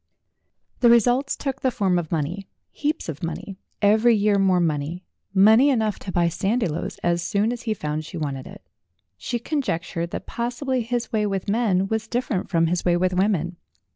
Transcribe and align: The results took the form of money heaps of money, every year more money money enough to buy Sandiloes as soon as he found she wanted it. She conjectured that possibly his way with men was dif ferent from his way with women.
The 0.79 0.89
results 0.89 1.35
took 1.35 1.61
the 1.61 1.69
form 1.69 1.99
of 1.99 2.11
money 2.11 2.47
heaps 2.71 3.07
of 3.07 3.21
money, 3.21 3.59
every 3.83 4.15
year 4.15 4.39
more 4.39 4.59
money 4.59 5.05
money 5.31 5.69
enough 5.69 5.99
to 5.99 6.11
buy 6.11 6.27
Sandiloes 6.27 6.97
as 7.03 7.21
soon 7.21 7.53
as 7.53 7.61
he 7.69 7.75
found 7.75 8.03
she 8.03 8.17
wanted 8.17 8.47
it. 8.47 8.63
She 9.15 9.37
conjectured 9.37 10.09
that 10.09 10.25
possibly 10.25 10.81
his 10.81 11.11
way 11.11 11.27
with 11.27 11.47
men 11.49 11.87
was 11.87 12.07
dif 12.07 12.29
ferent 12.29 12.49
from 12.49 12.65
his 12.65 12.83
way 12.83 12.97
with 12.97 13.13
women. 13.13 13.57